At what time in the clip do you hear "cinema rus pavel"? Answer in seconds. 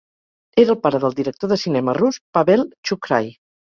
1.65-2.65